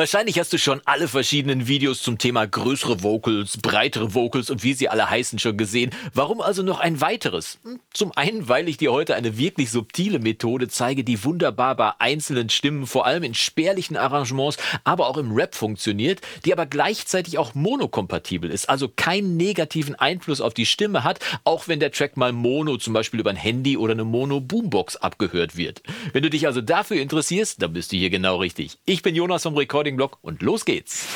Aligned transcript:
Wahrscheinlich 0.00 0.38
hast 0.38 0.50
du 0.54 0.56
schon 0.56 0.80
alle 0.86 1.08
verschiedenen 1.08 1.68
Videos 1.68 2.00
zum 2.00 2.16
Thema 2.16 2.46
größere 2.46 3.02
Vocals, 3.02 3.58
breitere 3.58 4.14
Vocals 4.14 4.48
und 4.48 4.62
wie 4.62 4.72
sie 4.72 4.88
alle 4.88 5.10
heißen 5.10 5.38
schon 5.38 5.58
gesehen. 5.58 5.90
Warum 6.14 6.40
also 6.40 6.62
noch 6.62 6.80
ein 6.80 7.02
weiteres? 7.02 7.58
Hm, 7.64 7.80
zum 7.92 8.10
einen, 8.16 8.48
weil 8.48 8.70
ich 8.70 8.78
dir 8.78 8.92
heute 8.92 9.14
eine 9.14 9.36
wirklich 9.36 9.70
subtile 9.70 10.18
Methode 10.18 10.68
zeige, 10.68 11.04
die 11.04 11.22
wunderbar 11.22 11.76
bei 11.76 11.92
einzelnen 11.98 12.48
Stimmen, 12.48 12.86
vor 12.86 13.04
allem 13.04 13.24
in 13.24 13.34
spärlichen 13.34 13.98
Arrangements, 13.98 14.56
aber 14.84 15.06
auch 15.06 15.18
im 15.18 15.32
Rap 15.32 15.54
funktioniert, 15.54 16.22
die 16.46 16.54
aber 16.54 16.64
gleichzeitig 16.64 17.36
auch 17.36 17.54
monokompatibel 17.54 18.50
ist, 18.50 18.70
also 18.70 18.88
keinen 18.88 19.36
negativen 19.36 19.96
Einfluss 19.96 20.40
auf 20.40 20.54
die 20.54 20.64
Stimme 20.64 21.04
hat, 21.04 21.20
auch 21.44 21.68
wenn 21.68 21.78
der 21.78 21.92
Track 21.92 22.16
mal 22.16 22.32
mono 22.32 22.78
zum 22.78 22.94
Beispiel 22.94 23.20
über 23.20 23.28
ein 23.28 23.36
Handy 23.36 23.76
oder 23.76 23.92
eine 23.92 24.04
Mono-Boombox 24.04 24.96
abgehört 24.96 25.58
wird. 25.58 25.82
Wenn 26.14 26.22
du 26.22 26.30
dich 26.30 26.46
also 26.46 26.62
dafür 26.62 26.96
interessierst, 27.02 27.60
dann 27.60 27.74
bist 27.74 27.92
du 27.92 27.98
hier 27.98 28.08
genau 28.08 28.38
richtig. 28.38 28.78
Ich 28.86 29.02
bin 29.02 29.14
Jonas 29.14 29.42
vom 29.42 29.58
Rekord 29.58 29.89
Blog 29.96 30.18
und 30.22 30.42
los 30.42 30.64
geht's. 30.64 31.06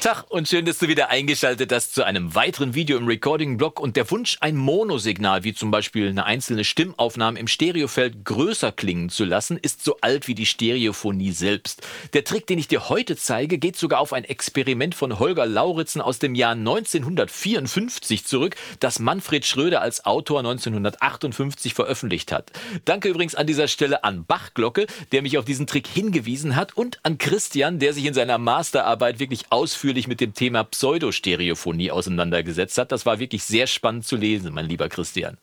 Tag 0.00 0.26
und 0.28 0.46
schön, 0.46 0.64
dass 0.64 0.78
du 0.78 0.86
wieder 0.86 1.08
eingeschaltet 1.08 1.72
hast 1.72 1.92
zu 1.92 2.04
einem 2.04 2.36
weiteren 2.36 2.74
Video 2.74 2.96
im 2.98 3.08
Recording-Blog 3.08 3.80
und 3.80 3.96
der 3.96 4.08
Wunsch, 4.12 4.36
ein 4.40 4.54
Monosignal, 4.54 5.42
wie 5.42 5.54
zum 5.54 5.72
Beispiel 5.72 6.08
eine 6.08 6.24
einzelne 6.24 6.62
Stimmaufnahme 6.62 7.36
im 7.40 7.48
Stereofeld 7.48 8.24
größer 8.24 8.70
klingen 8.70 9.10
zu 9.10 9.24
lassen, 9.24 9.56
ist 9.56 9.82
so 9.82 9.96
alt 10.00 10.28
wie 10.28 10.36
die 10.36 10.46
Stereophonie 10.46 11.32
selbst. 11.32 11.82
Der 12.12 12.22
Trick, 12.22 12.46
den 12.46 12.60
ich 12.60 12.68
dir 12.68 12.88
heute 12.88 13.16
zeige, 13.16 13.58
geht 13.58 13.76
sogar 13.76 13.98
auf 13.98 14.12
ein 14.12 14.22
Experiment 14.22 14.94
von 14.94 15.18
Holger 15.18 15.46
Lauritzen 15.46 16.00
aus 16.00 16.20
dem 16.20 16.36
Jahr 16.36 16.52
1954 16.52 18.24
zurück, 18.24 18.54
das 18.78 19.00
Manfred 19.00 19.44
Schröder 19.46 19.80
als 19.80 20.04
Autor 20.04 20.38
1958 20.38 21.74
veröffentlicht 21.74 22.30
hat. 22.30 22.52
Danke 22.84 23.08
übrigens 23.08 23.34
an 23.34 23.48
dieser 23.48 23.66
Stelle 23.66 24.04
an 24.04 24.24
Bachglocke, 24.26 24.86
der 25.10 25.22
mich 25.22 25.38
auf 25.38 25.44
diesen 25.44 25.66
Trick 25.66 25.88
hingewiesen 25.88 26.54
hat 26.54 26.76
und 26.76 27.00
an 27.02 27.18
Christian, 27.18 27.80
der 27.80 27.92
sich 27.92 28.04
in 28.04 28.14
seiner 28.14 28.38
Masterarbeit 28.38 29.18
wirklich 29.18 29.46
ausführlich 29.50 29.87
ausführlich 29.88 30.06
mit 30.06 30.20
dem 30.20 30.34
Thema 30.34 30.64
Pseudostereophonie 30.64 31.90
auseinandergesetzt 31.90 32.76
hat. 32.76 32.92
Das 32.92 33.06
war 33.06 33.20
wirklich 33.20 33.44
sehr 33.44 33.66
spannend 33.66 34.06
zu 34.06 34.16
lesen, 34.16 34.52
mein 34.52 34.66
lieber 34.66 34.90
Christian. 34.90 35.38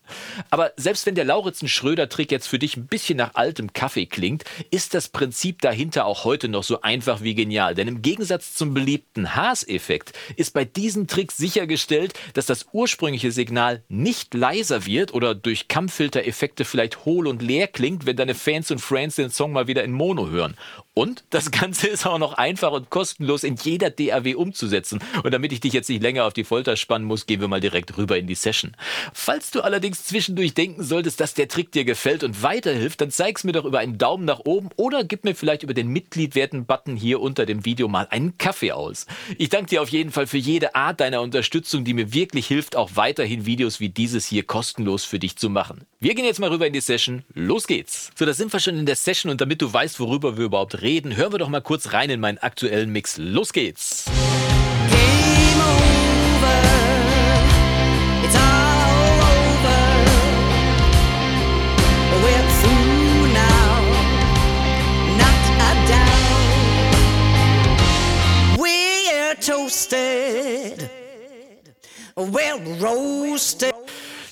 Aber 0.52 0.72
selbst 0.78 1.08
wenn 1.08 1.16
der 1.16 1.26
Lauritzen-Schröder-Trick 1.26 2.32
jetzt 2.32 2.46
für 2.46 2.60
dich 2.60 2.78
ein 2.78 2.86
bisschen 2.86 3.18
nach 3.18 3.34
altem 3.34 3.73
Kaffee 3.73 4.06
klingt, 4.06 4.44
ist 4.70 4.94
das 4.94 5.10
Prinzip 5.10 5.62
dahinter 5.62 6.06
auch 6.06 6.26
heute 6.26 6.48
noch 6.48 6.64
so 6.64 6.82
einfach 6.82 7.23
wie 7.23 7.34
genial. 7.34 7.73
Denn 7.73 7.88
im 7.88 8.04
Gegensatz 8.04 8.54
zum 8.54 8.76
beliebten 8.76 9.36
Haas-Effekt 9.36 10.14
ist 10.36 10.54
bei 10.54 10.64
diesem 10.64 11.08
Trick 11.08 11.32
sichergestellt, 11.32 12.14
dass 12.36 12.46
das 12.46 12.68
ursprüngliche 12.72 13.32
Signal 13.32 13.82
nicht 13.90 14.36
leiser 14.36 14.86
wird 14.86 15.12
oder 15.12 15.34
durch 15.34 15.68
Kammfilter-Effekte 15.68 16.66
vielleicht 16.66 17.06
hohl 17.06 17.26
und 17.26 17.42
leer 17.42 17.68
klingt, 17.68 18.06
wenn 18.06 18.16
deine 18.16 18.36
Fans 18.36 18.70
und 18.70 18.78
Friends 18.78 19.16
den 19.16 19.32
Song 19.32 19.54
mal 19.54 19.66
wieder 19.66 19.84
in 19.84 19.92
Mono 19.92 20.30
hören. 20.30 20.56
Und 20.94 21.23
das 21.32 21.50
Ganze 21.52 21.88
ist 21.88 22.06
auch 22.06 22.20
noch 22.20 22.34
einfach 22.34 22.72
und 22.72 22.90
kostenlos 22.90 23.44
in 23.44 23.56
jeder 23.56 23.90
DAW 23.90 24.34
umzusetzen. 24.36 25.00
Und 25.23 25.33
damit 25.33 25.52
ich 25.52 25.59
dich 25.59 25.73
jetzt 25.73 25.89
nicht 25.89 26.02
länger 26.02 26.25
auf 26.25 26.33
die 26.33 26.44
Folter 26.44 26.75
spannen 26.75 27.08
muss, 27.08 27.25
gehen 27.25 27.41
wir 27.41 27.47
mal 27.47 27.59
direkt 27.59 27.97
rüber 27.97 28.17
in 28.17 28.28
die 28.28 28.36
Session. 28.36 28.72
Falls 29.14 29.52
du 29.52 29.61
allerdings 29.61 30.05
zwischendurch 30.05 30.53
denken 30.53 30.83
solltest, 30.83 31.19
dass 31.19 31.33
der 31.33 31.47
Trick 31.47 31.72
dir 31.72 31.86
gefällt 31.86 32.23
und 32.23 32.44
weiterhilft, 32.44 33.02
dann 33.02 33.11
zeig's 33.11 33.44
mir 33.44 33.52
doch 33.52 33.66
über 33.66 33.80
einen 33.80 33.97
Daumen 33.97 34.25
nach 34.25 34.42
oben 34.45 34.69
oder 34.75 35.03
gib 35.03 35.23
mir 35.23 35.36
vielleicht 35.36 35.64
über 35.64 35.73
den 35.73 35.88
Mitgliedwerten-Button 35.88 36.95
hier 36.95 37.22
unter 37.22 37.45
dem 37.45 37.66
Video 37.66 37.88
mal 37.88 38.08
einen 38.09 38.38
Kaffee 38.38 38.72
aus. 38.72 39.05
Ich 39.38 39.50
danke 39.50 39.69
dir 39.69 39.81
auf 39.81 39.89
jeden 39.89 40.11
Fall 40.11 40.27
für 40.27 40.38
jede 40.38 40.75
Art 40.75 40.99
deiner 40.99 41.22
Unterstützung, 41.22 41.83
die 41.83 41.94
mir 41.94 42.14
wirklich 42.14 42.47
hilft, 42.47 42.75
auch 42.75 42.92
weiterhin 42.95 43.45
Videos 43.45 43.80
wie 43.80 43.89
dieses 43.89 44.25
hier 44.25 44.44
kostenlos 44.44 45.05
für 45.05 45.20
dich 45.20 45.38
zu 45.38 45.49
machen. 45.49 45.86
Wir 45.99 46.14
gehen 46.14 46.25
jetzt 46.25 46.39
mal 46.39 46.49
rüber 46.49 46.67
in 46.67 46.73
die 46.73 46.81
Session. 46.81 47.23
Los 47.33 47.67
geht's. 47.67 48.11
So, 48.16 48.25
da 48.25 48.33
sind 48.33 48.53
wir 48.53 48.59
schon 48.59 48.77
in 48.77 48.86
der 48.86 48.95
Session 48.95 49.31
und 49.31 49.42
damit 49.42 49.61
du 49.61 49.72
weißt, 49.72 49.99
worüber 49.99 50.38
wir 50.38 50.45
überhaupt 50.45 50.81
reden, 50.81 51.16
hören 51.16 51.31
wir 51.31 51.39
doch 51.39 51.49
mal 51.49 51.61
kurz 51.61 51.94
rein 51.94 52.09
in 52.09 52.20
meinen 52.20 52.38
aktuellen 52.38 52.92
Mix. 52.92 53.17
Los 53.17 53.54
geht's! 53.54 54.05
Toasted. 56.42 56.86
We're 62.23 62.50
soon 62.62 63.34
now 63.34 63.76
Not 65.22 65.44
a 65.60 65.72
doubt 65.92 66.60
We 68.60 68.76
are 69.12 69.36
toasted 69.36 70.90
Well 72.16 72.60
roasted. 72.80 73.85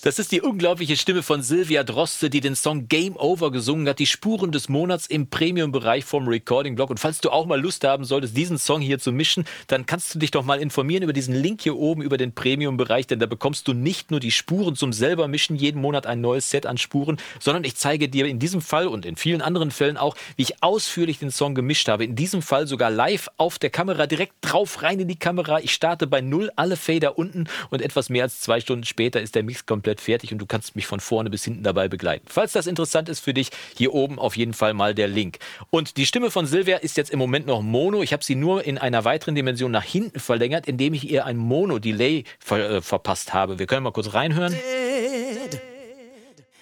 Das 0.03 0.19
ist 0.19 0.34
die 0.34 0.41
unglaubliche 0.41 0.97
Stimme 0.97 1.24
von 1.24 1.41
Silvia 1.44 1.81
Droste, 1.86 2.30
die 2.30 2.41
den 2.41 2.58
Song 2.58 2.90
Game 2.90 3.16
Over 3.16 3.52
gesungen 3.52 3.88
hat, 3.88 4.00
die 4.00 4.06
Spuren 4.06 4.52
des 4.52 4.68
Monats 4.68 5.06
im 5.06 5.30
Premium-Bereich 5.30 6.03
vom 6.03 6.28
Recording-Blog. 6.28 6.90
Und 6.90 7.00
falls 7.00 7.22
du 7.22 7.30
auch 7.30 7.46
mal 7.46 7.58
Lust 7.58 7.86
haben 7.86 8.03
solltest, 8.03 8.36
diesen 8.36 8.58
Song 8.58 8.81
hier 8.81 9.00
zu 9.00 9.14
mischen, 9.14 9.46
dann 9.68 9.86
kannst 9.86 10.14
du 10.14 10.19
dich 10.19 10.30
doch 10.30 10.44
mal 10.44 10.59
informieren 10.59 11.03
über 11.03 11.14
diesen 11.14 11.34
Link 11.34 11.62
hier 11.62 11.78
oben, 11.78 12.02
über 12.02 12.18
den 12.18 12.36
Premium-Bereich, 12.36 13.08
denn 13.08 13.19
da 13.19 13.28
bekommst 13.28 13.66
du 13.69 13.74
nicht 13.74 14.12
nur 14.12 14.19
die 14.19 14.31
Spuren 14.31 14.75
zum 14.75 14.91
selber 14.91 15.30
mischen, 15.30 15.56
jeden 15.56 15.80
Monat 15.80 16.06
ein 16.06 16.20
neues 16.20 16.50
Set 16.50 16.66
an 16.66 16.78
Spuren, 16.78 17.16
sondern 17.40 17.64
ich 17.64 17.78
zeige 17.78 18.09
dir 18.09 18.25
in 18.25 18.40
diesem 18.40 18.59
Fall 18.59 18.88
und 18.88 19.06
in 19.06 19.16
vielen 19.16 19.41
anderen 19.41 19.72
Fällen 19.72 19.96
auch, 19.96 20.18
wie 20.35 20.41
ich 20.41 20.62
ausführlich 20.62 21.20
den 21.20 21.31
Song 21.31 21.56
gemischt 21.56 21.88
habe. 21.88 22.03
In 22.03 22.18
diesem 22.18 22.41
Fall 22.41 22.68
sogar 22.68 22.91
live 22.91 23.30
auf 23.38 23.58
der 23.58 23.70
Kamera, 23.70 24.06
direkt 24.06 24.34
drauf 24.41 24.81
rein 24.81 25.00
in 25.00 25.08
die 25.08 25.16
Kamera. 25.16 25.62
Ich 25.62 25.72
starte 25.72 26.08
bei 26.08 26.20
Null, 26.20 26.52
alle 26.58 26.75
Fader 26.75 27.18
unten 27.18 27.46
und 27.70 27.81
etwas 27.81 28.09
mehr 28.09 28.24
als 28.24 28.41
zwei 28.41 28.59
Stunden 28.59 28.84
später 28.84 29.22
ist 29.22 29.35
der 29.35 29.44
Mix 29.44 29.66
komplett 29.66 29.92
komplett 29.93 30.01
fertig 30.01 30.31
und 30.31 30.39
du 30.39 30.45
kannst 30.45 30.75
mich 30.75 30.87
von 30.87 30.99
vorne 30.99 31.29
bis 31.29 31.43
hinten 31.43 31.63
dabei 31.63 31.87
begleiten. 31.87 32.25
Falls 32.27 32.51
das 32.53 32.67
interessant 32.67 33.09
ist 33.09 33.19
für 33.19 33.33
dich, 33.33 33.49
hier 33.77 33.93
oben 33.93 34.19
auf 34.19 34.37
jeden 34.37 34.53
Fall 34.53 34.73
mal 34.73 34.93
der 34.95 35.07
Link. 35.07 35.39
Und 35.69 35.97
die 35.97 36.05
Stimme 36.05 36.31
von 36.31 36.45
Silvia 36.45 36.77
ist 36.77 36.97
jetzt 36.97 37.11
im 37.11 37.19
Moment 37.19 37.45
noch 37.45 37.61
Mono. 37.61 38.01
Ich 38.01 38.13
habe 38.13 38.23
sie 38.23 38.35
nur 38.35 38.65
in 38.65 38.77
einer 38.77 39.05
weiteren 39.05 39.35
Dimension 39.35 39.71
nach 39.71 39.83
hinten 39.83 40.19
verlängert, 40.19 40.67
indem 40.67 40.93
ich 40.93 41.09
ihr 41.09 41.25
ein 41.25 41.37
Mono-Delay 41.37 42.23
ver 42.39 42.69
äh, 42.69 42.81
verpasst 42.81 43.33
habe. 43.33 43.59
Wir 43.59 43.65
können 43.67 43.83
mal 43.83 43.91
kurz 43.91 44.13
reinhören. 44.13 44.55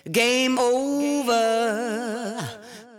Game 0.06 0.58
over. 0.58 2.36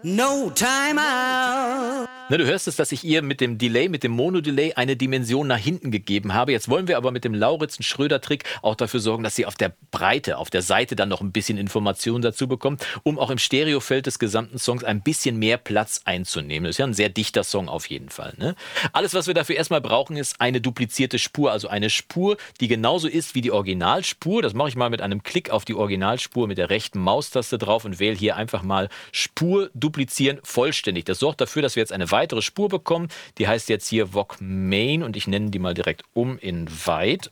No 0.03 0.51
time 0.55 0.99
out. 0.99 1.92
Ne, 2.33 2.39
du 2.39 2.47
hörst 2.47 2.67
es, 2.67 2.77
dass 2.77 2.93
ich 2.93 3.05
ihr 3.05 3.21
mit 3.21 3.43
dem 3.43 3.59
Delay, 3.59 3.91
mit 3.91 4.03
dem 4.05 4.13
Mono-Delay 4.13 4.73
eine 4.73 4.97
Dimension 4.97 5.47
nach 5.47 5.59
hinten 5.59 5.91
gegeben 5.91 6.33
habe. 6.33 6.53
Jetzt 6.53 6.71
wollen 6.71 6.89
wir 6.89 6.97
aber 6.97 7.11
mit 7.11 7.25
dem 7.25 7.35
Lauritzen-Schröder-Trick 7.35 8.45
auch 8.63 8.75
dafür 8.75 9.01
sorgen, 9.01 9.23
dass 9.23 9.37
sie 9.37 9.45
auf 9.45 9.55
der 9.55 9.75
Breite, 9.91 10.39
auf 10.39 10.49
der 10.49 10.63
Seite 10.63 10.97
dann 10.97 11.11
noch 11.11 11.21
ein 11.21 11.31
bisschen 11.31 11.59
Informationen 11.59 12.23
dazu 12.23 12.49
bekommt, 12.49 12.87
um 13.03 13.19
auch 13.19 13.29
im 13.29 13.37
Stereofeld 13.37 14.07
des 14.07 14.19
gesamten 14.19 14.59
Songs 14.59 14.83
ein 14.83 15.03
bisschen 15.03 15.39
mehr 15.39 15.59
Platz 15.59 16.01
einzunehmen. 16.07 16.65
Das 16.65 16.77
ist 16.77 16.79
ja 16.79 16.87
ein 16.87 16.95
sehr 16.95 17.11
dichter 17.11 17.45
Song 17.45 17.69
auf 17.69 17.91
jeden 17.91 18.09
Fall. 18.09 18.33
Ne? 18.39 18.55
Alles, 18.95 19.13
was 19.13 19.27
wir 19.27 19.35
dafür 19.35 19.57
erstmal 19.57 19.83
brauchen, 19.83 20.17
ist 20.17 20.41
eine 20.41 20.63
duplizierte 20.63 21.19
Spur, 21.19 21.53
also 21.53 21.69
eine 21.69 21.91
Spur, 21.91 22.39
die 22.63 22.69
genauso 22.69 23.09
ist 23.09 23.35
wie 23.35 23.43
die 23.43 23.51
Originalspur. 23.51 24.41
Das 24.41 24.55
mache 24.55 24.71
ich 24.71 24.77
mal 24.77 24.89
mit 24.89 25.03
einem 25.03 25.23
Klick 25.23 25.51
auf 25.51 25.67
die 25.67 25.75
Originalspur 25.75 26.49
mit 26.49 26.57
der 26.57 26.71
rechten 26.71 26.99
Maustaste 26.99 27.59
drauf 27.59 27.85
und 27.85 28.01
wähle 28.01 28.17
hier 28.17 28.37
einfach 28.37 28.63
mal 28.63 28.89
Spur 29.13 29.71
duplizieren 29.75 30.41
vollständig. 30.43 31.05
Das 31.05 31.19
sorgt 31.19 31.43
dafür, 31.43 31.61
dass 31.61 31.77
wir 31.77 31.83
jetzt 31.83 31.93
eine 31.93 32.11
weitere 32.11 32.22
weitere 32.23 32.43
Spur 32.43 32.69
bekommen. 32.69 33.09
Die 33.39 33.49
heißt 33.49 33.69
jetzt 33.69 33.89
hier 33.89 34.15
VOG 34.15 34.37
Main 34.41 35.03
und 35.03 35.17
ich 35.17 35.27
nenne 35.27 35.51
die 35.51 35.59
mal 35.59 35.75
direkt 35.75 36.05
um 36.15 36.39
in 36.39 36.69
Weit 36.87 37.31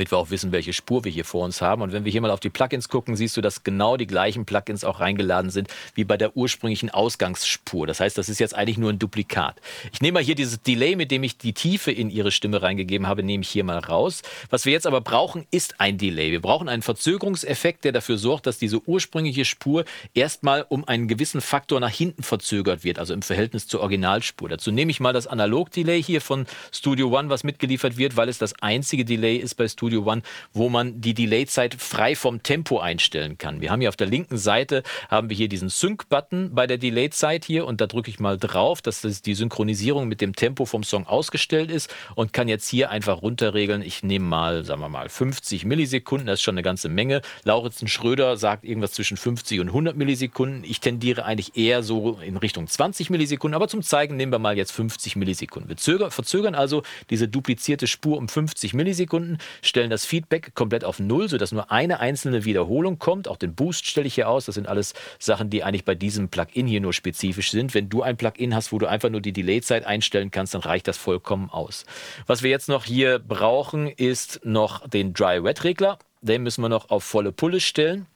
damit 0.00 0.12
wir 0.12 0.16
auch 0.16 0.30
wissen, 0.30 0.50
welche 0.50 0.72
Spur 0.72 1.04
wir 1.04 1.12
hier 1.12 1.26
vor 1.26 1.44
uns 1.44 1.60
haben. 1.60 1.82
Und 1.82 1.92
wenn 1.92 2.06
wir 2.06 2.12
hier 2.12 2.22
mal 2.22 2.30
auf 2.30 2.40
die 2.40 2.48
Plugins 2.48 2.88
gucken, 2.88 3.16
siehst 3.16 3.36
du, 3.36 3.42
dass 3.42 3.64
genau 3.64 3.98
die 3.98 4.06
gleichen 4.06 4.46
Plugins 4.46 4.82
auch 4.82 4.98
reingeladen 4.98 5.50
sind 5.50 5.68
wie 5.94 6.04
bei 6.04 6.16
der 6.16 6.38
ursprünglichen 6.38 6.88
Ausgangsspur. 6.88 7.86
Das 7.86 8.00
heißt, 8.00 8.16
das 8.16 8.30
ist 8.30 8.40
jetzt 8.40 8.54
eigentlich 8.54 8.78
nur 8.78 8.90
ein 8.90 8.98
Duplikat. 8.98 9.60
Ich 9.92 10.00
nehme 10.00 10.14
mal 10.14 10.22
hier 10.22 10.36
dieses 10.36 10.62
Delay, 10.62 10.96
mit 10.96 11.10
dem 11.10 11.22
ich 11.22 11.36
die 11.36 11.52
Tiefe 11.52 11.92
in 11.92 12.08
ihre 12.08 12.32
Stimme 12.32 12.62
reingegeben 12.62 13.08
habe, 13.08 13.22
nehme 13.22 13.42
ich 13.42 13.50
hier 13.50 13.62
mal 13.62 13.76
raus. 13.76 14.22
Was 14.48 14.64
wir 14.64 14.72
jetzt 14.72 14.86
aber 14.86 15.02
brauchen, 15.02 15.46
ist 15.50 15.82
ein 15.82 15.98
Delay. 15.98 16.32
Wir 16.32 16.40
brauchen 16.40 16.70
einen 16.70 16.80
Verzögerungseffekt, 16.80 17.84
der 17.84 17.92
dafür 17.92 18.16
sorgt, 18.16 18.46
dass 18.46 18.56
diese 18.56 18.80
ursprüngliche 18.88 19.44
Spur 19.44 19.84
erstmal 20.14 20.64
um 20.66 20.88
einen 20.88 21.08
gewissen 21.08 21.42
Faktor 21.42 21.78
nach 21.78 21.90
hinten 21.90 22.22
verzögert 22.22 22.84
wird, 22.84 22.98
also 22.98 23.12
im 23.12 23.20
Verhältnis 23.20 23.68
zur 23.68 23.80
Originalspur. 23.80 24.48
Dazu 24.48 24.72
nehme 24.72 24.92
ich 24.92 25.00
mal 25.00 25.12
das 25.12 25.26
Analog-Delay 25.26 26.02
hier 26.02 26.22
von 26.22 26.46
Studio 26.72 27.14
One, 27.14 27.28
was 27.28 27.44
mitgeliefert 27.44 27.98
wird, 27.98 28.16
weil 28.16 28.30
es 28.30 28.38
das 28.38 28.54
einzige 28.62 29.04
Delay 29.04 29.36
ist 29.36 29.56
bei 29.56 29.68
Studio 29.68 29.89
Studio 29.90 30.08
One, 30.08 30.22
wo 30.52 30.68
man 30.68 31.00
die 31.00 31.14
Delay-Zeit 31.14 31.74
frei 31.74 32.14
vom 32.14 32.44
Tempo 32.44 32.78
einstellen 32.78 33.38
kann. 33.38 33.60
Wir 33.60 33.72
haben 33.72 33.80
hier 33.80 33.88
auf 33.88 33.96
der 33.96 34.06
linken 34.06 34.38
Seite 34.38 34.84
haben 35.08 35.28
wir 35.30 35.36
hier 35.36 35.48
diesen 35.48 35.68
Sync-Button 35.68 36.54
bei 36.54 36.68
der 36.68 36.78
Delay-Zeit 36.78 37.44
hier 37.44 37.66
und 37.66 37.80
da 37.80 37.88
drücke 37.88 38.08
ich 38.08 38.20
mal 38.20 38.38
drauf, 38.38 38.82
dass 38.82 39.00
das 39.00 39.20
die 39.20 39.34
Synchronisierung 39.34 40.06
mit 40.06 40.20
dem 40.20 40.36
Tempo 40.36 40.64
vom 40.64 40.84
Song 40.84 41.08
ausgestellt 41.08 41.72
ist 41.72 41.92
und 42.14 42.32
kann 42.32 42.46
jetzt 42.46 42.68
hier 42.68 42.90
einfach 42.90 43.20
runterregeln. 43.22 43.82
Ich 43.82 44.04
nehme 44.04 44.26
mal, 44.26 44.64
sagen 44.64 44.80
wir 44.80 44.88
mal, 44.88 45.08
50 45.08 45.64
Millisekunden, 45.64 46.28
das 46.28 46.38
ist 46.38 46.42
schon 46.42 46.54
eine 46.54 46.62
ganze 46.62 46.88
Menge. 46.88 47.20
Lauritzen 47.42 47.88
Schröder 47.88 48.36
sagt 48.36 48.64
irgendwas 48.64 48.92
zwischen 48.92 49.16
50 49.16 49.58
und 49.58 49.68
100 49.68 49.96
Millisekunden. 49.96 50.62
Ich 50.62 50.78
tendiere 50.78 51.24
eigentlich 51.24 51.56
eher 51.56 51.82
so 51.82 52.20
in 52.24 52.36
Richtung 52.36 52.68
20 52.68 53.10
Millisekunden, 53.10 53.56
aber 53.56 53.66
zum 53.66 53.82
Zeigen 53.82 54.16
nehmen 54.16 54.30
wir 54.30 54.38
mal 54.38 54.56
jetzt 54.56 54.70
50 54.70 55.16
Millisekunden. 55.16 55.68
Wir 55.68 56.10
verzögern 56.12 56.54
also 56.54 56.84
diese 57.10 57.26
duplizierte 57.26 57.88
Spur 57.88 58.18
um 58.18 58.28
50 58.28 58.72
Millisekunden, 58.74 59.38
stellen 59.62 59.79
stellen 59.80 59.88
das 59.88 60.04
Feedback 60.04 60.54
komplett 60.54 60.84
auf 60.84 60.98
Null, 60.98 61.30
sodass 61.30 61.52
nur 61.52 61.72
eine 61.72 62.00
einzelne 62.00 62.44
Wiederholung 62.44 62.98
kommt. 62.98 63.28
Auch 63.28 63.38
den 63.38 63.54
Boost 63.54 63.86
stelle 63.86 64.06
ich 64.06 64.14
hier 64.14 64.28
aus. 64.28 64.44
Das 64.44 64.56
sind 64.56 64.68
alles 64.68 64.92
Sachen, 65.18 65.48
die 65.48 65.64
eigentlich 65.64 65.86
bei 65.86 65.94
diesem 65.94 66.28
Plugin 66.28 66.66
hier 66.66 66.82
nur 66.82 66.92
spezifisch 66.92 67.50
sind. 67.50 67.72
Wenn 67.72 67.88
du 67.88 68.02
ein 68.02 68.18
Plugin 68.18 68.54
hast, 68.54 68.72
wo 68.72 68.78
du 68.78 68.86
einfach 68.86 69.08
nur 69.08 69.22
die 69.22 69.32
Delay-Zeit 69.32 69.86
einstellen 69.86 70.30
kannst, 70.30 70.52
dann 70.52 70.60
reicht 70.60 70.86
das 70.86 70.98
vollkommen 70.98 71.48
aus. 71.48 71.86
Was 72.26 72.42
wir 72.42 72.50
jetzt 72.50 72.68
noch 72.68 72.84
hier 72.84 73.20
brauchen, 73.20 73.88
ist 73.88 74.44
noch 74.44 74.86
den 74.86 75.14
Dry-Wet-Regler. 75.14 75.98
Den 76.20 76.42
müssen 76.42 76.60
wir 76.60 76.68
noch 76.68 76.90
auf 76.90 77.02
volle 77.02 77.32
Pulle 77.32 77.60
stellen 77.60 78.06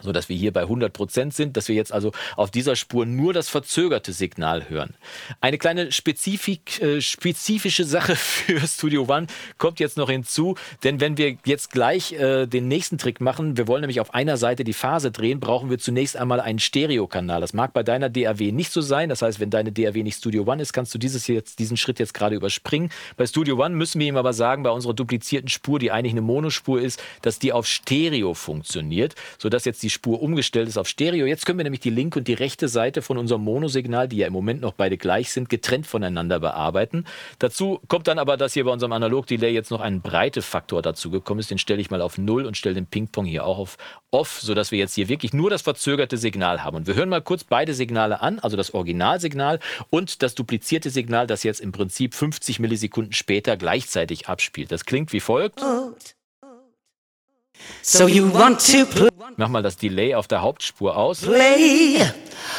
so 0.00 0.12
dass 0.12 0.28
wir 0.28 0.36
hier 0.36 0.52
bei 0.52 0.62
100 0.62 0.92
Prozent 0.92 1.34
sind, 1.34 1.56
dass 1.56 1.68
wir 1.68 1.74
jetzt 1.74 1.92
also 1.92 2.12
auf 2.36 2.50
dieser 2.50 2.76
Spur 2.76 3.06
nur 3.06 3.32
das 3.32 3.48
verzögerte 3.48 4.12
Signal 4.12 4.68
hören. 4.68 4.94
Eine 5.40 5.58
kleine 5.58 5.92
Spezifik, 5.92 6.80
äh, 6.82 7.00
spezifische 7.00 7.84
Sache 7.84 8.16
für 8.16 8.66
Studio 8.66 9.06
One 9.08 9.26
kommt 9.58 9.80
jetzt 9.80 9.96
noch 9.96 10.10
hinzu, 10.10 10.56
denn 10.82 11.00
wenn 11.00 11.16
wir 11.16 11.36
jetzt 11.44 11.70
gleich 11.70 12.12
äh, 12.12 12.46
den 12.46 12.68
nächsten 12.68 12.98
Trick 12.98 13.20
machen, 13.20 13.56
wir 13.56 13.68
wollen 13.68 13.82
nämlich 13.82 14.00
auf 14.00 14.14
einer 14.14 14.36
Seite 14.36 14.64
die 14.64 14.72
Phase 14.72 15.10
drehen, 15.10 15.40
brauchen 15.40 15.70
wir 15.70 15.78
zunächst 15.78 16.16
einmal 16.16 16.40
einen 16.40 16.58
Stereokanal. 16.58 17.40
Das 17.40 17.52
mag 17.52 17.72
bei 17.72 17.82
deiner 17.82 18.08
DAW 18.08 18.52
nicht 18.52 18.72
so 18.72 18.80
sein, 18.80 19.08
das 19.08 19.22
heißt, 19.22 19.40
wenn 19.40 19.50
deine 19.50 19.72
DAW 19.72 20.02
nicht 20.02 20.18
Studio 20.18 20.44
One 20.46 20.60
ist, 20.60 20.72
kannst 20.72 20.94
du 20.94 20.98
dieses 20.98 21.26
jetzt, 21.26 21.58
diesen 21.58 21.76
Schritt 21.76 21.98
jetzt 21.98 22.14
gerade 22.14 22.34
überspringen. 22.34 22.90
Bei 23.16 23.26
Studio 23.26 23.62
One 23.62 23.74
müssen 23.74 24.00
wir 24.00 24.08
ihm 24.08 24.16
aber 24.16 24.32
sagen, 24.32 24.62
bei 24.62 24.70
unserer 24.70 24.94
duplizierten 24.94 25.48
Spur, 25.48 25.78
die 25.78 25.92
eigentlich 25.92 26.12
eine 26.12 26.22
Monospur 26.22 26.80
ist, 26.80 27.02
dass 27.22 27.38
die 27.38 27.52
auf 27.52 27.66
Stereo 27.66 28.34
funktioniert, 28.34 29.14
sodass 29.38 29.64
jetzt 29.64 29.83
die 29.84 29.90
Spur 29.90 30.22
umgestellt 30.22 30.68
ist 30.68 30.78
auf 30.78 30.88
Stereo. 30.88 31.26
Jetzt 31.26 31.46
können 31.46 31.58
wir 31.58 31.64
nämlich 31.64 31.80
die 31.80 31.90
linke 31.90 32.18
und 32.18 32.26
die 32.26 32.34
rechte 32.34 32.68
Seite 32.68 33.02
von 33.02 33.18
unserem 33.18 33.44
Monosignal, 33.44 34.08
die 34.08 34.16
ja 34.16 34.26
im 34.26 34.32
Moment 34.32 34.62
noch 34.62 34.72
beide 34.72 34.96
gleich 34.96 35.30
sind, 35.30 35.48
getrennt 35.48 35.86
voneinander 35.86 36.40
bearbeiten. 36.40 37.04
Dazu 37.38 37.80
kommt 37.88 38.08
dann 38.08 38.18
aber, 38.18 38.36
dass 38.36 38.54
hier 38.54 38.64
bei 38.64 38.70
unserem 38.70 38.92
Analog-Delay 38.92 39.52
jetzt 39.52 39.70
noch 39.70 39.80
ein 39.80 40.00
Breitefaktor 40.00 40.80
dazu 40.82 41.10
gekommen 41.10 41.40
ist. 41.40 41.50
Den 41.50 41.58
stelle 41.58 41.80
ich 41.80 41.90
mal 41.90 42.00
auf 42.00 42.18
Null 42.18 42.46
und 42.46 42.56
stelle 42.56 42.74
den 42.74 42.86
Ping-Pong 42.86 43.26
hier 43.26 43.44
auch 43.44 43.58
auf 43.58 43.76
Off, 44.10 44.40
sodass 44.40 44.70
wir 44.70 44.78
jetzt 44.78 44.94
hier 44.94 45.08
wirklich 45.08 45.32
nur 45.32 45.50
das 45.50 45.62
verzögerte 45.62 46.16
Signal 46.16 46.64
haben. 46.64 46.76
Und 46.76 46.86
wir 46.86 46.94
hören 46.94 47.08
mal 47.08 47.20
kurz 47.20 47.44
beide 47.44 47.74
Signale 47.74 48.20
an, 48.22 48.38
also 48.38 48.56
das 48.56 48.72
Originalsignal 48.72 49.60
und 49.90 50.22
das 50.22 50.34
duplizierte 50.34 50.90
Signal, 50.90 51.26
das 51.26 51.42
jetzt 51.42 51.60
im 51.60 51.72
Prinzip 51.72 52.14
50 52.14 52.58
Millisekunden 52.60 53.12
später 53.12 53.56
gleichzeitig 53.56 54.28
abspielt. 54.28 54.72
Das 54.72 54.84
klingt 54.84 55.12
wie 55.12 55.20
folgt. 55.20 55.60
So 57.82 58.08
you 58.08 58.32
want 58.32 58.60
to 58.72 58.86
play. 58.86 59.08
Mach 59.36 59.48
mal 59.48 59.62
das 59.62 59.76
Delay 59.76 60.14
auf 60.14 60.26
der 60.26 60.42
Hauptspur 60.42 60.96
aus. 60.96 61.20
Play. 61.22 62.00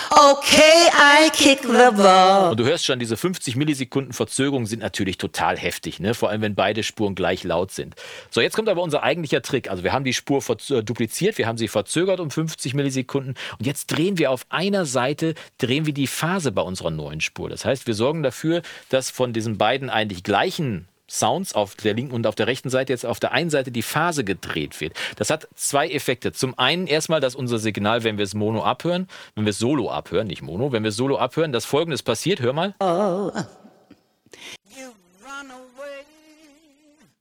Okay, 0.10 0.90
I 0.94 1.30
kick 1.32 1.62
the 1.62 1.96
ball. 1.96 2.52
Und 2.52 2.60
du 2.60 2.66
hörst 2.66 2.86
schon, 2.86 3.00
diese 3.00 3.18
50 3.18 3.56
Millisekunden 3.56 4.14
Verzögerung 4.14 4.66
sind 4.66 4.80
natürlich 4.80 5.18
total 5.18 5.58
heftig, 5.58 6.00
ne? 6.00 6.14
Vor 6.14 6.30
allem, 6.30 6.42
wenn 6.42 6.56
beide 6.56 6.84
Spuren 6.84 7.16
gleich 7.16 7.44
laut 7.44 7.72
sind. 7.72 7.96
So, 8.30 8.42
jetzt 8.42 8.56
kommt 8.56 8.70
aber 8.70 8.82
unser 8.82 9.04
eigentlicher 9.04 9.42
Trick. 9.42 9.70
Also 9.70 9.84
wir 9.84 9.94
haben 9.94 10.04
die 10.04 10.14
Spur 10.14 10.44
äh, 10.70 10.84
dupliziert, 10.84 11.38
wir 11.38 11.48
haben 11.48 11.58
sie 11.58 11.68
verzögert 11.68 12.20
um 12.20 12.32
50 12.32 12.74
Millisekunden 12.74 13.36
und 13.60 13.66
jetzt 13.66 13.88
drehen 13.88 14.18
wir 14.18 14.32
auf 14.32 14.46
einer 14.50 14.86
Seite, 14.86 15.36
drehen 15.58 15.86
wir 15.86 15.94
die 15.94 16.08
Phase 16.08 16.52
bei 16.52 16.62
unserer 16.62 16.92
neuen 16.92 17.22
Spur. 17.22 17.50
Das 17.50 17.66
heißt, 17.66 17.88
wir 17.88 17.94
sorgen 17.94 18.24
dafür, 18.24 18.62
dass 18.90 19.10
von 19.10 19.34
diesen 19.34 19.58
beiden 19.58 19.90
eigentlich 19.90 20.24
gleichen 20.24 20.88
Sounds 21.10 21.54
auf 21.54 21.76
der 21.76 21.94
linken 21.94 22.14
und 22.14 22.28
auf 22.28 22.36
der 22.36 22.48
rechten 22.48 22.70
Seite 22.70 22.94
jetzt 22.94 23.06
auf 23.06 23.20
der 23.20 23.32
einen 23.32 23.50
Seite 23.50 23.72
die 23.72 23.82
Phase 23.82 24.24
gedreht 24.24 24.82
wird. 24.82 24.94
Das 25.18 25.30
hat 25.30 25.48
zwei 25.56 25.88
Effekte. 25.90 26.32
Zum 26.32 26.58
einen 26.58 26.88
erstmal, 26.88 27.22
dass 27.22 27.36
unser 27.36 27.60
Signal, 27.60 28.04
wenn 28.04 28.18
wir 28.18 28.24
es 28.24 28.34
Mono 28.34 28.64
abhören, 28.64 29.08
wenn 29.36 29.46
wir 29.46 29.52
es 29.52 29.60
Solo 29.60 29.90
abhören, 29.92 30.28
nicht 30.28 30.42
Mono, 30.42 30.72
wenn 30.72 30.84
wir 30.84 30.90
es 30.90 30.96
Solo 30.96 31.18
abhören, 31.18 31.52
dass 31.52 31.66
folgendes 31.66 32.04
passiert. 32.04 32.42
Hör 32.42 32.54
mal. 32.54 32.76
Oh. 32.80 33.32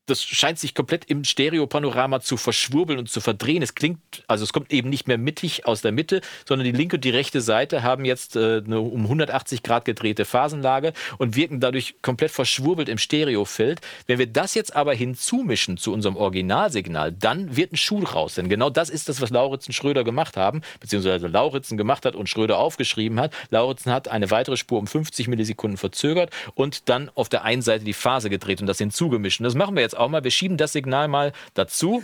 Das 0.06 0.22
scheint 0.22 0.58
sich 0.58 0.74
komplett 0.74 1.06
im 1.06 1.24
Stereopanorama 1.24 2.20
zu 2.20 2.36
verschwurbeln 2.36 2.98
und 2.98 3.08
zu 3.08 3.20
verdrehen. 3.20 3.62
Es 3.62 3.74
klingt, 3.74 3.98
also 4.26 4.44
es 4.44 4.52
kommt 4.52 4.72
eben 4.72 4.90
nicht 4.90 5.08
mehr 5.08 5.16
mittig 5.18 5.66
aus 5.66 5.80
der 5.80 5.92
Mitte, 5.92 6.20
sondern 6.46 6.64
die 6.64 6.72
linke 6.72 6.96
und 6.96 7.04
die 7.04 7.10
rechte 7.10 7.40
Seite 7.40 7.82
haben 7.82 8.04
jetzt 8.04 8.36
äh, 8.36 8.62
eine 8.64 8.80
um 8.80 9.02
180 9.02 9.62
Grad 9.62 9.84
gedrehte 9.84 10.24
Phasenlage 10.24 10.92
und 11.18 11.36
wirken 11.36 11.60
dadurch 11.60 11.96
komplett 12.02 12.30
verschwurbelt 12.30 12.88
im 12.88 12.98
Stereofeld. 12.98 13.80
Wenn 14.06 14.18
wir 14.18 14.26
das 14.26 14.54
jetzt 14.54 14.76
aber 14.76 14.94
hinzumischen 14.94 15.78
zu 15.78 15.92
unserem 15.92 16.16
Originalsignal, 16.16 17.12
dann 17.12 17.56
wird 17.56 17.72
ein 17.72 17.76
Schuh 17.76 18.04
raus. 18.04 18.34
Denn 18.34 18.48
genau 18.48 18.68
das 18.68 18.90
ist 18.90 19.08
das, 19.08 19.20
was 19.20 19.30
Lauritzen 19.30 19.72
Schröder 19.72 20.04
gemacht 20.04 20.36
haben, 20.36 20.60
beziehungsweise 20.80 21.28
Lauritzen 21.28 21.78
gemacht 21.78 22.04
hat 22.04 22.14
und 22.14 22.28
Schröder 22.28 22.58
aufgeschrieben 22.58 23.18
hat. 23.20 23.32
Lauritzen 23.50 23.92
hat 23.92 24.08
eine 24.08 24.30
weitere 24.30 24.58
Spur 24.58 24.78
um 24.78 24.86
50 24.86 25.28
Millisekunden 25.28 25.78
verzögert 25.78 26.30
und 26.54 26.90
dann 26.90 27.10
auf 27.14 27.30
der 27.30 27.44
einen 27.44 27.62
Seite 27.62 27.84
die 27.84 27.94
Phase 27.94 28.28
gedreht 28.28 28.60
und 28.60 28.66
das 28.66 28.78
hinzugemischt. 28.78 29.40
Und 29.40 29.44
das 29.44 29.54
machen 29.54 29.74
wir 29.74 29.82
jetzt 29.82 29.94
jetzt 29.94 30.00
auch 30.00 30.08
mal. 30.08 30.25
Wir 30.25 30.31
schieben 30.31 30.56
das 30.56 30.73
Signal 30.73 31.08
mal 31.08 31.32
dazu. 31.55 32.02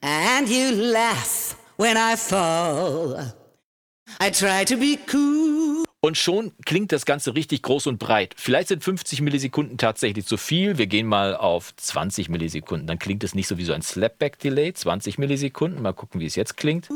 And 0.00 0.48
you 0.48 0.70
laugh 0.70 1.56
when 1.76 1.96
I 1.96 2.16
fall. 2.16 3.34
I 4.20 4.30
try 4.30 4.64
to 4.64 4.76
be 4.76 4.98
cool. 5.12 5.84
Und 6.00 6.16
schon 6.16 6.52
klingt 6.64 6.92
das 6.92 7.04
Ganze 7.04 7.34
richtig 7.34 7.62
groß 7.62 7.88
und 7.88 7.98
breit. 7.98 8.34
Vielleicht 8.36 8.68
sind 8.68 8.84
50 8.84 9.20
Millisekunden 9.20 9.78
tatsächlich 9.78 10.26
zu 10.26 10.36
viel. 10.36 10.78
Wir 10.78 10.86
gehen 10.86 11.06
mal 11.06 11.34
auf 11.36 11.74
20 11.74 12.28
Millisekunden. 12.28 12.86
Dann 12.86 13.00
klingt 13.00 13.24
es 13.24 13.34
nicht 13.34 13.48
so 13.48 13.58
wie 13.58 13.64
so 13.64 13.72
ein 13.72 13.82
Slapback-Delay. 13.82 14.74
20 14.74 15.18
Millisekunden. 15.18 15.82
Mal 15.82 15.92
gucken, 15.92 16.20
wie 16.20 16.26
es 16.26 16.36
jetzt 16.36 16.56
klingt. 16.56 16.88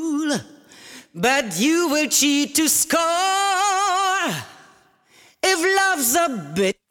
But 1.13 1.59
you 1.59 1.91
will 1.91 2.09
cheat 2.09 2.57
to 2.57 2.69
score. 2.69 3.01
If 5.45 5.59
love's 5.59 6.17
a 6.17 6.29
bit 6.55 6.82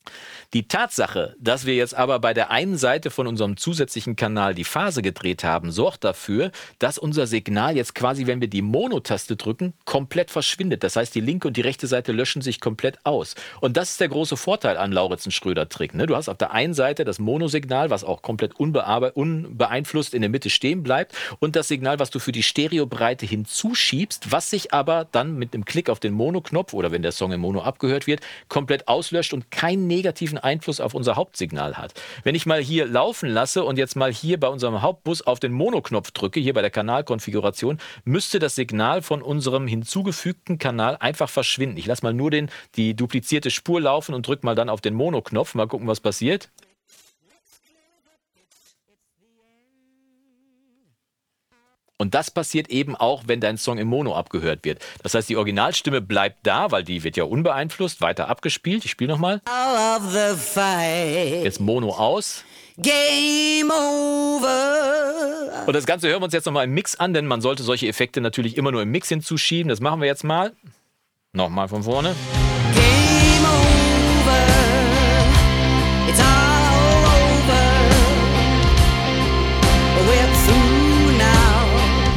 die 0.54 0.68
Tatsache, 0.68 1.36
dass 1.40 1.66
wir 1.66 1.76
jetzt 1.76 1.96
aber 1.96 2.20
bei 2.20 2.34
der 2.34 2.52
einen 2.52 2.78
Seite 2.78 3.10
von 3.10 3.26
unserem 3.26 3.56
zusätzlichen 3.56 4.18
Kanal 4.18 4.54
die 4.54 4.66
Phase 4.66 5.02
gedreht 5.02 5.46
haben, 5.46 5.72
sorgt 5.72 6.04
dafür, 6.04 6.52
dass 6.78 6.98
unser 6.98 7.26
Signal 7.26 7.78
jetzt 7.78 7.96
quasi, 7.96 8.28
wenn 8.28 8.42
wir 8.42 8.50
die 8.50 8.62
Mono-Taste 8.62 9.38
drücken, 9.38 9.74
komplett 9.86 10.30
verschwindet. 10.30 10.84
Das 10.84 10.98
heißt, 10.98 11.16
die 11.16 11.22
linke 11.22 11.48
und 11.48 11.56
die 11.56 11.62
rechte 11.62 11.88
Seite 11.88 12.12
löschen 12.12 12.42
sich 12.42 12.60
komplett 12.60 12.98
aus. 13.06 13.36
Und 13.62 13.78
das 13.78 13.92
ist 13.92 14.02
der 14.02 14.10
große 14.10 14.36
Vorteil 14.36 14.76
an 14.76 14.92
Lauritzen-Schröder-Trick. 14.92 15.94
Ne? 15.94 16.06
Du 16.06 16.18
hast 16.18 16.28
auf 16.28 16.38
der 16.38 16.52
einen 16.52 16.74
Seite 16.74 17.06
das 17.06 17.18
Monosignal, 17.20 17.90
was 17.90 18.04
auch 18.04 18.22
komplett 18.22 18.54
unbeeinflusst 18.56 20.14
in 20.14 20.22
der 20.22 20.30
Mitte 20.30 20.50
stehen 20.50 20.84
bleibt, 20.84 21.16
und 21.40 21.56
das 21.56 21.70
Signal, 21.70 22.00
was 22.00 22.10
du 22.10 22.20
für 22.20 22.34
die 22.34 22.44
Stereobreite 22.44 23.26
hinzuschiebst, 23.26 24.34
was 24.34 24.50
sich 24.50 24.74
aber 24.74 25.08
dann 25.14 25.38
mit 25.38 25.54
einem 25.54 25.64
Klick 25.64 25.90
auf 25.90 26.02
den 26.02 26.14
Mono-Knopf 26.14 26.74
oder 26.74 26.92
wenn 26.92 27.04
der 27.04 27.14
Song 27.14 27.32
im 27.32 27.40
Mono 27.40 27.62
abgehört 27.62 28.06
wird, 28.06 28.20
komplett 28.50 28.90
auslöscht 28.90 29.34
und 29.34 29.50
keinen 29.50 29.88
negativen 29.88 30.41
Einfluss 30.44 30.80
auf 30.80 30.94
unser 30.94 31.16
Hauptsignal 31.16 31.78
hat. 31.78 31.94
Wenn 32.24 32.36
ich 32.36 32.46
mal 32.46 32.62
hier 32.62 32.86
laufen 32.86 33.30
lasse 33.30 33.64
und 33.64 33.78
jetzt 33.78 33.96
mal 33.96 34.12
hier 34.12 34.40
bei 34.40 34.48
unserem 34.48 34.82
Hauptbus 34.82 35.22
auf 35.22 35.40
den 35.40 35.52
Monoknopf 35.52 36.12
drücke, 36.12 36.40
hier 36.40 36.54
bei 36.54 36.62
der 36.62 36.72
Kanalkonfiguration, 36.72 37.78
müsste 38.04 38.40
das 38.40 38.56
Signal 38.56 39.02
von 39.02 39.22
unserem 39.22 39.68
hinzugefügten 39.68 40.58
Kanal 40.58 40.98
einfach 40.98 41.30
verschwinden. 41.30 41.78
Ich 41.78 41.86
lasse 41.86 42.04
mal 42.04 42.14
nur 42.14 42.32
den, 42.32 42.50
die 42.76 42.96
duplizierte 42.96 43.52
Spur 43.52 43.82
laufen 43.82 44.14
und 44.14 44.28
drücke 44.28 44.46
mal 44.46 44.56
dann 44.56 44.70
auf 44.70 44.82
den 44.82 44.94
Monoknopf. 44.94 45.56
Mal 45.56 45.68
gucken, 45.68 45.88
was 45.88 46.00
passiert. 46.00 46.50
Und 52.02 52.16
das 52.16 52.32
passiert 52.32 52.72
eben 52.72 52.96
auch, 52.96 53.26
wenn 53.28 53.42
dein 53.42 53.58
Song 53.58 53.78
im 53.78 53.88
Mono 53.88 54.16
abgehört 54.16 54.66
wird. 54.66 54.84
Das 55.04 55.14
heißt, 55.14 55.30
die 55.30 55.38
Originalstimme 55.38 56.02
bleibt 56.02 56.48
da, 56.48 56.72
weil 56.72 56.84
die 56.84 57.04
wird 57.04 57.16
ja 57.16 57.26
unbeeinflusst 57.26 58.02
weiter 58.02 58.28
abgespielt. 58.28 58.84
Ich 58.86 58.90
spiele 58.90 59.12
nochmal. 59.12 59.40
Jetzt 61.44 61.60
Mono 61.60 61.90
aus. 61.90 62.44
Game 62.76 63.70
over. 63.70 64.48
Und 65.68 65.76
das 65.76 65.86
Ganze 65.86 66.08
hören 66.08 66.22
wir 66.22 66.26
uns 66.26 66.34
jetzt 66.34 66.46
nochmal 66.46 66.66
im 66.66 66.74
Mix 66.74 66.96
an, 66.96 67.14
denn 67.14 67.28
man 67.28 67.40
sollte 67.40 67.62
solche 67.62 67.88
Effekte 67.88 68.20
natürlich 68.20 68.58
immer 68.58 68.72
nur 68.72 68.82
im 68.82 68.90
Mix 68.90 69.08
hinzuschieben. 69.10 69.70
Das 69.70 69.80
machen 69.80 70.02
wir 70.02 70.08
jetzt 70.08 70.24
mal. 70.24 70.54
Nochmal 71.34 71.68
von 71.68 71.84
vorne. 71.84 72.16
Game 72.74 73.46
over. 73.46 74.40
It's 76.10 76.20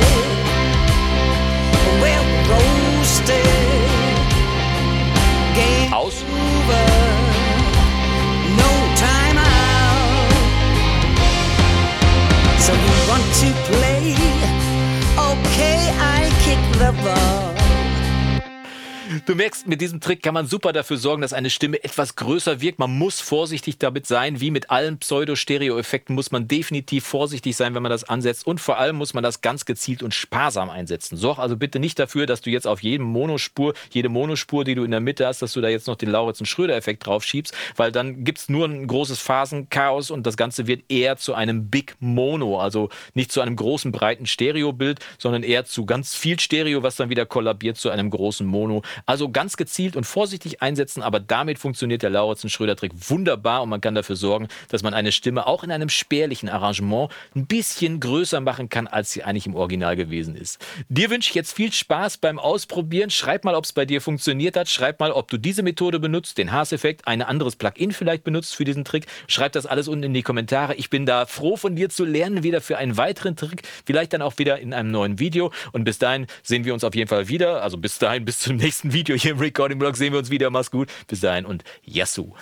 Du 19.33 19.37
merkst, 19.37 19.67
mit 19.67 19.81
diesem 19.81 19.99
Trick 19.99 20.21
kann 20.21 20.35
man 20.35 20.45
super 20.45 20.73
dafür 20.73 20.97
sorgen, 20.97 21.23
dass 21.23 21.33
eine 21.33 21.49
Stimme 21.49 21.83
etwas 21.83 22.15
größer 22.15 22.61
wirkt. 22.61 22.77
Man 22.77 22.95
muss 22.95 23.19
vorsichtig 23.19 23.79
damit 23.79 24.05
sein. 24.05 24.39
Wie 24.39 24.51
mit 24.51 24.69
allen 24.69 24.99
Pseudo-Stereo-Effekten 24.99 26.13
muss 26.13 26.29
man 26.29 26.47
definitiv 26.47 27.03
vorsichtig 27.03 27.55
sein, 27.55 27.73
wenn 27.73 27.81
man 27.81 27.89
das 27.89 28.03
ansetzt. 28.03 28.45
Und 28.45 28.61
vor 28.61 28.77
allem 28.77 28.95
muss 28.95 29.15
man 29.15 29.23
das 29.23 29.41
ganz 29.41 29.65
gezielt 29.65 30.03
und 30.03 30.13
sparsam 30.13 30.69
einsetzen. 30.69 31.17
Sorg 31.17 31.39
also 31.39 31.57
bitte 31.57 31.79
nicht 31.79 31.97
dafür, 31.97 32.27
dass 32.27 32.41
du 32.41 32.51
jetzt 32.51 32.67
auf 32.67 32.83
jedem 32.83 33.07
Monospur, 33.07 33.73
jede 33.89 34.07
Monospur, 34.07 34.65
die 34.65 34.75
du 34.75 34.83
in 34.83 34.91
der 34.91 34.99
Mitte 34.99 35.25
hast, 35.25 35.41
dass 35.41 35.53
du 35.53 35.61
da 35.61 35.67
jetzt 35.67 35.87
noch 35.87 35.95
den 35.95 36.11
Lauritzen-Schröder-Effekt 36.11 37.07
drauf 37.07 37.23
schiebst, 37.23 37.55
weil 37.75 37.91
dann 37.91 38.23
gibt 38.23 38.37
es 38.37 38.49
nur 38.49 38.67
ein 38.67 38.85
großes 38.85 39.17
Phasenchaos 39.17 40.11
und 40.11 40.27
das 40.27 40.37
Ganze 40.37 40.67
wird 40.67 40.83
eher 40.89 41.17
zu 41.17 41.33
einem 41.33 41.71
Big 41.71 41.95
Mono, 41.99 42.59
also 42.59 42.89
nicht 43.15 43.31
zu 43.31 43.41
einem 43.41 43.55
großen, 43.55 43.91
breiten 43.91 44.27
Stereobild, 44.27 44.99
sondern 45.17 45.41
eher 45.41 45.65
zu 45.65 45.87
ganz 45.87 46.13
viel 46.13 46.39
Stereo, 46.39 46.83
was 46.83 46.97
dann 46.97 47.09
wieder 47.09 47.25
kollabiert 47.25 47.77
zu 47.77 47.89
einem 47.89 48.11
großen 48.11 48.45
Mono. 48.45 48.83
Also 49.07 49.22
ganz 49.29 49.57
gezielt 49.57 49.95
und 49.95 50.05
vorsichtig 50.05 50.61
einsetzen, 50.61 51.01
aber 51.01 51.19
damit 51.19 51.59
funktioniert 51.59 52.03
der 52.03 52.09
Lauritzen-Schröder-Trick 52.09 52.91
wunderbar 53.09 53.63
und 53.63 53.69
man 53.69 53.81
kann 53.81 53.95
dafür 53.95 54.15
sorgen, 54.15 54.47
dass 54.69 54.83
man 54.83 54.93
eine 54.93 55.11
Stimme 55.11 55.47
auch 55.47 55.63
in 55.63 55.71
einem 55.71 55.89
spärlichen 55.89 56.49
Arrangement 56.49 57.11
ein 57.35 57.47
bisschen 57.47 57.99
größer 57.99 58.41
machen 58.41 58.69
kann, 58.69 58.87
als 58.87 59.11
sie 59.11 59.23
eigentlich 59.23 59.45
im 59.45 59.55
Original 59.55 59.95
gewesen 59.95 60.35
ist. 60.35 60.59
Dir 60.89 61.09
wünsche 61.09 61.29
ich 61.29 61.35
jetzt 61.35 61.53
viel 61.53 61.71
Spaß 61.71 62.17
beim 62.17 62.39
Ausprobieren. 62.39 63.09
Schreib 63.09 63.45
mal, 63.45 63.55
ob 63.55 63.65
es 63.65 63.73
bei 63.73 63.85
dir 63.85 64.01
funktioniert 64.01 64.55
hat. 64.55 64.69
Schreib 64.69 64.99
mal, 64.99 65.11
ob 65.11 65.29
du 65.29 65.37
diese 65.37 65.63
Methode 65.63 65.99
benutzt, 65.99 66.37
den 66.37 66.51
Haas-Effekt, 66.51 67.07
ein 67.07 67.21
anderes 67.21 67.55
Plugin 67.55 67.91
vielleicht 67.91 68.23
benutzt 68.23 68.55
für 68.55 68.63
diesen 68.63 68.85
Trick. 68.85 69.05
Schreib 69.27 69.53
das 69.53 69.65
alles 69.65 69.87
unten 69.87 70.03
in 70.03 70.13
die 70.13 70.23
Kommentare. 70.23 70.75
Ich 70.75 70.89
bin 70.89 71.05
da 71.05 71.25
froh 71.25 71.57
von 71.57 71.75
dir 71.75 71.89
zu 71.89 72.05
lernen, 72.05 72.43
wieder 72.43 72.61
für 72.61 72.77
einen 72.77 72.97
weiteren 72.97 73.35
Trick. 73.35 73.63
Vielleicht 73.85 74.13
dann 74.13 74.21
auch 74.21 74.37
wieder 74.37 74.59
in 74.59 74.73
einem 74.73 74.91
neuen 74.91 75.19
Video. 75.19 75.51
Und 75.71 75.83
bis 75.83 75.99
dahin 75.99 76.27
sehen 76.41 76.65
wir 76.65 76.73
uns 76.73 76.83
auf 76.83 76.95
jeden 76.95 77.07
Fall 77.07 77.27
wieder. 77.27 77.63
Also 77.63 77.77
bis 77.77 77.99
dahin, 77.99 78.25
bis 78.25 78.39
zum 78.39 78.55
nächsten 78.55 78.93
Video 78.93 79.12
hier 79.13 79.31
im 79.31 79.39
Recording 79.39 79.79
Blog 79.79 79.97
sehen 79.97 80.13
wir 80.13 80.19
uns 80.19 80.29
wieder. 80.29 80.49
Mach's 80.49 80.71
gut. 80.71 80.89
Bis 81.07 81.21
dahin 81.21 81.45
und 81.45 81.63
Yassou. 81.83 82.35